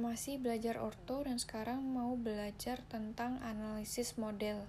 [0.00, 4.64] masih belajar orto dan sekarang mau belajar tentang analisis model.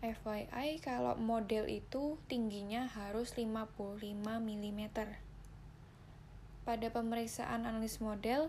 [0.00, 4.80] FYI, kalau model itu tingginya harus 55 mm.
[6.64, 8.48] Pada pemeriksaan analis model,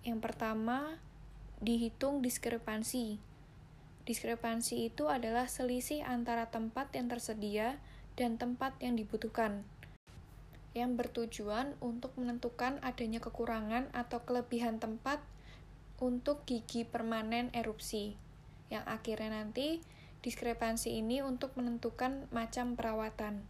[0.00, 0.96] yang pertama
[1.60, 3.20] dihitung diskrepansi.
[4.08, 7.76] Diskrepansi itu adalah selisih antara tempat yang tersedia
[8.16, 9.68] dan tempat yang dibutuhkan
[10.74, 15.22] yang bertujuan untuk menentukan adanya kekurangan atau kelebihan tempat
[16.02, 18.18] untuk gigi permanen erupsi.
[18.68, 19.78] Yang akhirnya nanti
[20.26, 23.46] diskrepansi ini untuk menentukan macam perawatan.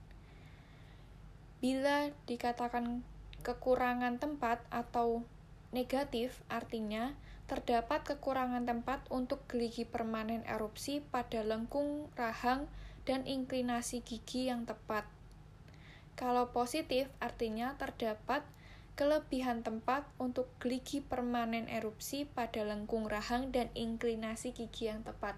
[1.65, 3.01] Bila dikatakan
[3.41, 5.25] kekurangan tempat atau
[5.73, 7.17] negatif, artinya
[7.49, 12.69] terdapat kekurangan tempat untuk gigi permanen erupsi pada lengkung rahang
[13.09, 15.09] dan inklinasi gigi yang tepat.
[16.15, 18.47] Kalau positif, artinya terdapat
[18.95, 25.35] kelebihan tempat untuk gigi permanen erupsi pada lengkung rahang dan inklinasi gigi yang tepat.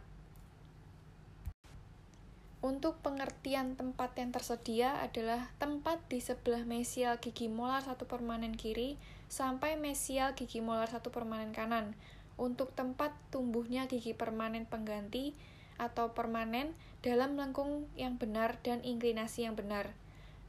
[2.61, 9.01] Untuk pengertian tempat yang tersedia adalah tempat di sebelah mesial gigi molar satu permanen kiri
[9.33, 11.97] sampai mesial gigi molar satu permanen kanan.
[12.37, 15.33] Untuk tempat tumbuhnya gigi permanen pengganti
[15.81, 19.97] atau permanen dalam lengkung yang benar dan inklinasi yang benar.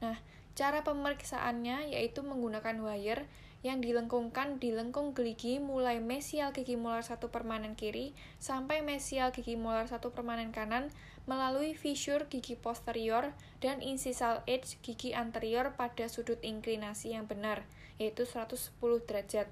[0.04, 0.18] Nah,
[0.58, 3.26] cara pemeriksaannya yaitu menggunakan wire
[3.66, 9.58] yang dilengkungkan di lengkung gigi mulai mesial gigi molar satu permanen kiri sampai mesial gigi
[9.58, 10.94] molar satu permanen kanan
[11.28, 17.68] melalui fissure gigi posterior dan incisal edge gigi anterior pada sudut inklinasi yang benar,
[18.00, 19.52] yaitu 110 derajat.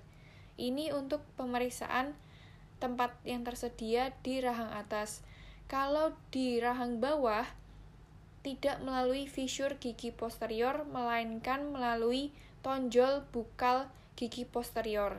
[0.56, 2.16] Ini untuk pemeriksaan
[2.80, 5.20] tempat yang tersedia di rahang atas.
[5.68, 7.44] Kalau di rahang bawah,
[8.46, 12.30] tidak melalui fissure gigi posterior, melainkan melalui
[12.62, 15.18] tonjol bukal gigi posterior.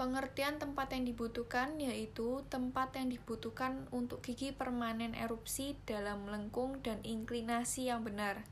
[0.00, 7.00] Pengertian tempat yang dibutuhkan yaitu tempat yang dibutuhkan untuk gigi permanen erupsi dalam lengkung dan
[7.04, 8.44] inklinasi yang benar.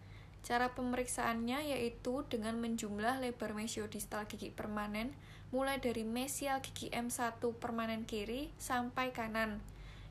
[0.45, 5.17] Cara pemeriksaannya yaitu dengan menjumlah lebar mesiodistal gigi permanen
[5.49, 9.65] mulai dari mesial gigi M1 permanen kiri sampai kanan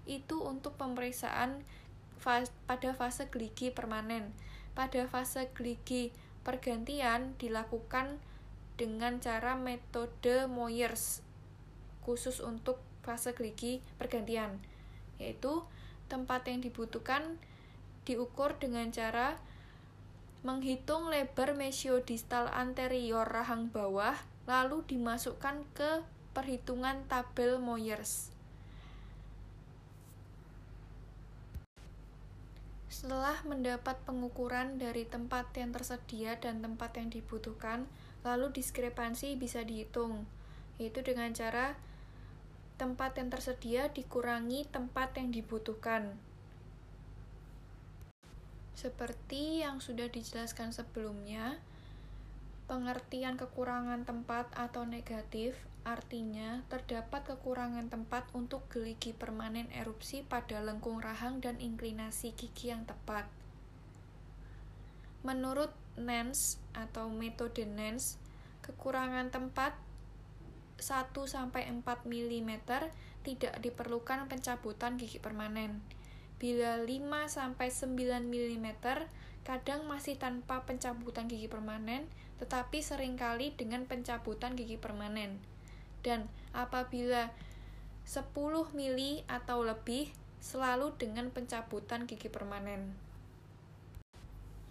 [0.05, 1.63] itu untuk pemeriksaan
[2.67, 4.31] pada fase geligi permanen.
[4.73, 8.19] Pada fase geligi pergantian dilakukan
[8.75, 11.21] dengan cara metode Moyers
[12.03, 14.59] khusus untuk fase geligi pergantian,
[15.21, 15.63] yaitu
[16.11, 17.39] tempat yang dibutuhkan
[18.03, 19.39] diukur dengan cara
[20.43, 26.03] menghitung lebar mesiodistal anterior rahang bawah lalu dimasukkan ke
[26.35, 28.32] perhitungan tabel Moyers.
[33.03, 37.83] Setelah mendapat pengukuran dari tempat yang tersedia dan tempat yang dibutuhkan,
[38.23, 40.23] lalu diskrepansi bisa dihitung,
[40.79, 41.75] yaitu dengan cara
[42.79, 46.15] tempat yang tersedia dikurangi tempat yang dibutuhkan.
[48.71, 51.59] Seperti yang sudah dijelaskan sebelumnya,
[52.71, 61.03] pengertian kekurangan tempat atau negatif Artinya, terdapat kekurangan tempat untuk geligi permanen erupsi pada lengkung
[61.03, 63.27] rahang dan inklinasi gigi yang tepat.
[65.27, 68.15] Menurut Nance atau metode Nance,
[68.63, 69.75] kekurangan tempat
[70.79, 71.51] 1-4
[71.83, 72.51] mm
[73.27, 75.83] tidak diperlukan pencabutan gigi permanen.
[76.39, 77.91] Bila 5-9
[78.23, 78.67] mm
[79.43, 82.07] kadang masih tanpa pencabutan gigi permanen,
[82.39, 85.52] tetapi sering kali dengan pencabutan gigi permanen
[86.03, 87.31] dan apabila
[88.03, 88.27] 10
[88.75, 90.11] mili atau lebih
[90.43, 92.93] selalu dengan pencabutan gigi permanen.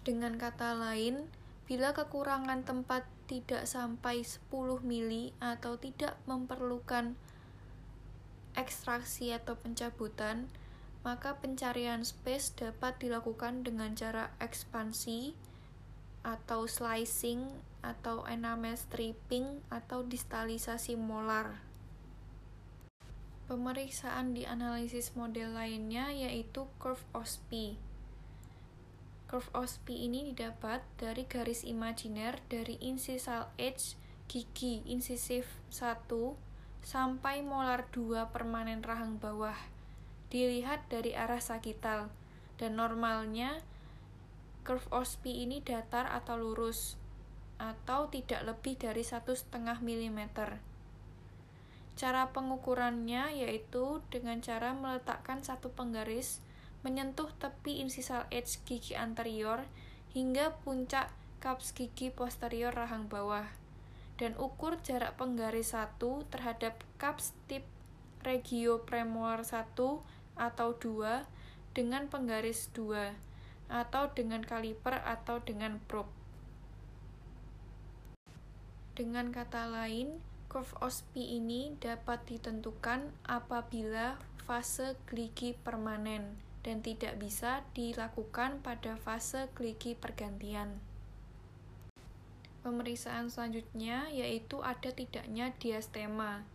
[0.05, 1.25] Dengan kata lain,
[1.65, 4.53] bila kekurangan tempat tidak sampai 10
[4.85, 7.17] mili atau tidak memerlukan
[8.53, 10.45] ekstraksi atau pencabutan,
[11.01, 15.33] maka pencarian space dapat dilakukan dengan cara ekspansi
[16.23, 17.51] atau slicing
[17.83, 21.59] atau enamel stripping atau distalisasi molar.
[23.43, 27.75] Pemeriksaan di analisis model lainnya yaitu curve OSPI.
[29.27, 33.99] Curve OSPI ini didapat dari garis imajiner dari incisal edge
[34.31, 36.07] gigi incisif 1
[36.87, 39.59] sampai molar 2 permanen rahang bawah.
[40.31, 42.07] Dilihat dari arah sagital
[42.55, 43.59] dan normalnya
[44.63, 46.95] curve OSPI ini datar atau lurus
[47.61, 50.19] atau tidak lebih dari satu setengah mm.
[51.93, 56.41] Cara pengukurannya yaitu dengan cara meletakkan satu penggaris
[56.81, 59.63] menyentuh tepi incisal edge gigi anterior
[60.11, 63.47] hingga puncak kaps gigi posterior rahang bawah
[64.19, 65.99] dan ukur jarak penggaris 1
[66.29, 67.65] terhadap kaps tip
[68.21, 69.73] regio premolar 1
[70.37, 71.25] atau 2
[71.73, 73.32] dengan penggaris 2
[73.73, 76.13] atau dengan kaliper atau dengan probe.
[78.93, 80.21] Dengan kata lain,
[80.53, 89.49] curve OSPI ini dapat ditentukan apabila fase gligi permanen dan tidak bisa dilakukan pada fase
[89.57, 90.77] gligi pergantian.
[92.61, 96.45] Pemeriksaan selanjutnya yaitu ada tidaknya diastema.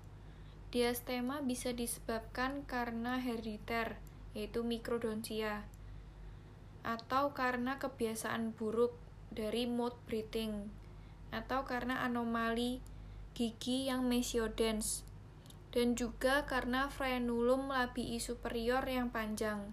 [0.71, 3.99] Diastema bisa disebabkan karena herediter,
[4.33, 5.69] yaitu mikrodontia,
[6.87, 8.95] atau karena kebiasaan buruk
[9.29, 10.73] dari mouth breathing,
[11.31, 12.81] atau karena anomali
[13.37, 15.07] gigi yang mesiodens,
[15.71, 19.71] dan juga karena frenulum labii superior yang panjang.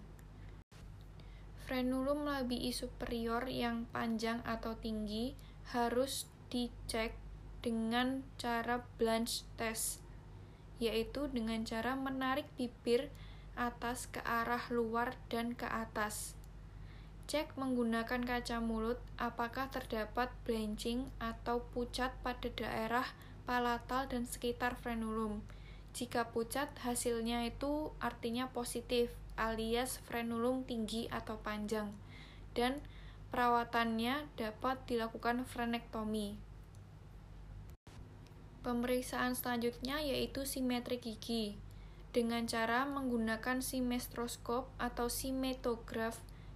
[1.65, 5.33] Frenulum labii superior yang panjang atau tinggi
[5.73, 7.17] harus dicek
[7.65, 10.05] dengan cara blanch test,
[10.77, 13.09] yaitu dengan cara menarik bibir
[13.57, 16.37] atas ke arah luar dan ke atas.
[17.25, 23.05] Cek menggunakan kaca mulut apakah terdapat blanching atau pucat pada daerah
[23.49, 25.41] palatal dan sekitar frenulum.
[25.95, 31.89] Jika pucat, hasilnya itu artinya positif, alias frenulum tinggi atau panjang.
[32.53, 32.83] Dan
[33.35, 36.39] Perawatannya dapat dilakukan frenektomi.
[38.63, 41.59] Pemeriksaan selanjutnya yaitu simetri gigi
[42.15, 46.15] dengan cara menggunakan simestroskop atau simetograf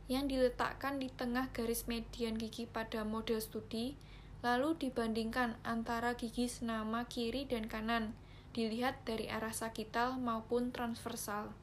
[0.09, 3.93] yang diletakkan di tengah garis median gigi pada model studi,
[4.41, 8.17] lalu dibandingkan antara gigi senama kiri dan kanan,
[8.57, 11.53] dilihat dari arah sagital maupun transversal.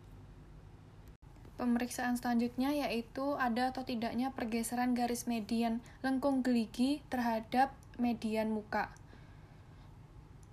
[1.59, 8.93] Pemeriksaan selanjutnya yaitu ada atau tidaknya pergeseran garis median lengkung geligi terhadap median muka.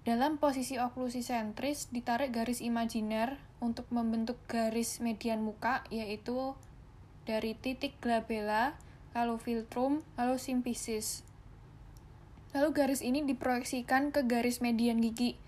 [0.03, 6.55] Dalam posisi oklusi sentris, ditarik garis imajiner untuk membentuk garis median muka, yaitu
[7.23, 8.75] dari titik glabella,
[9.15, 11.23] lalu filtrum, lalu simpisis.
[12.53, 15.39] Lalu garis ini diproyeksikan ke garis median gigi,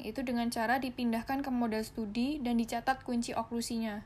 [0.00, 4.02] yaitu dengan cara dipindahkan ke model studi dan dicatat kunci oklusinya.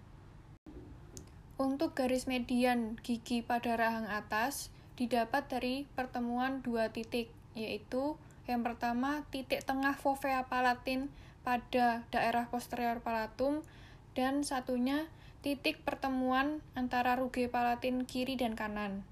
[1.57, 4.69] Untuk garis median gigi pada rahang atas
[5.01, 11.09] didapat dari pertemuan dua titik, yaitu yang pertama titik tengah fovea palatin
[11.41, 13.65] pada daerah posterior palatum
[14.13, 15.09] dan satunya
[15.47, 19.07] titik pertemuan antara ruge palatin kiri dan kanan.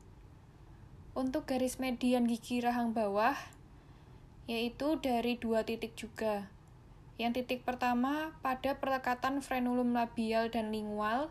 [1.15, 3.39] Untuk garis median gigi rahang bawah
[4.51, 6.51] yaitu dari dua titik juga.
[7.23, 11.31] Yang titik pertama pada perlekatan frenulum labial dan lingual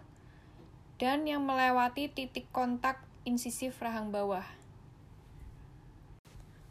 [1.04, 4.48] dan yang melewati titik kontak insisif rahang bawah.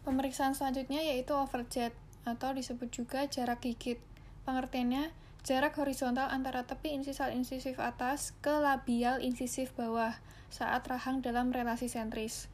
[0.08, 1.92] Pemeriksaan selanjutnya yaitu overjet
[2.24, 4.00] atau disebut juga jarak gigit.
[4.48, 10.14] Pengertiannya, jarak horizontal antara tepi insisal insisif atas ke labial insisif bawah
[10.50, 12.46] saat rahang dalam relasi sentris.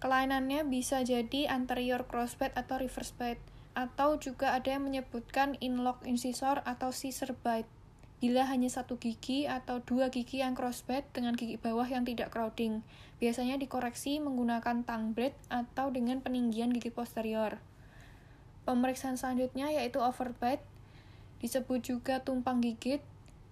[0.00, 6.60] Kelainannya bisa jadi anterior crossbite atau reverse bite, atau juga ada yang menyebutkan inlock incisor
[6.66, 7.70] atau scissor bite
[8.22, 12.86] bila hanya satu gigi atau dua gigi yang crossbite dengan gigi bawah yang tidak crowding.
[13.18, 17.58] Biasanya dikoreksi menggunakan tongue blade atau dengan peninggian gigi posterior.
[18.62, 20.62] Pemeriksaan selanjutnya yaitu overbite,
[21.42, 23.02] disebut juga tumpang gigit.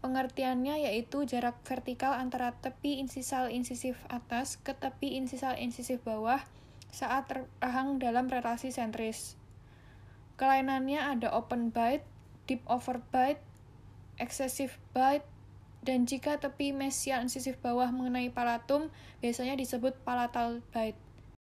[0.01, 6.41] Pengertiannya yaitu jarak vertikal antara tepi insisal insisif atas ke tepi insisal insisif bawah
[6.89, 7.29] saat
[7.61, 9.37] rahang dalam relasi sentris.
[10.41, 12.09] Kelainannya ada open bite,
[12.49, 13.45] deep overbite,
[14.17, 15.29] excessive bite,
[15.85, 18.89] dan jika tepi mesial insisif bawah mengenai palatum,
[19.21, 20.97] biasanya disebut palatal bite.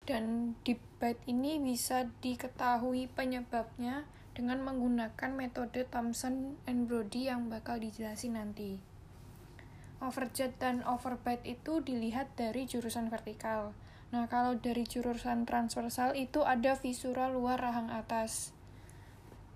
[0.09, 7.81] Dan deep bite ini bisa diketahui penyebabnya dengan menggunakan metode Thomson and Brody yang bakal
[7.81, 8.77] dijelasin nanti.
[9.97, 13.73] Overjet dan overbite itu dilihat dari jurusan vertikal.
[14.13, 18.53] Nah, kalau dari jurusan transversal itu ada visura luar rahang atas.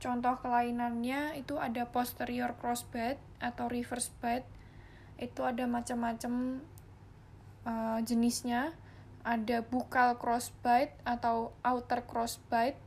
[0.02, 4.50] Contoh kelainannya itu ada posterior crossbite atau reverse bite.
[5.22, 6.66] Itu ada macam-macam
[7.70, 8.74] uh, jenisnya.
[9.22, 12.82] Ada buccal crossbite atau outer crossbite.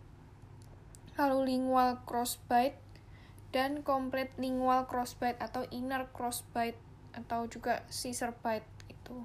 [1.14, 2.78] Lalu lingual crossbite
[3.54, 6.78] dan complete lingual crossbite atau inner crossbite
[7.14, 9.22] atau juga scissor bite itu.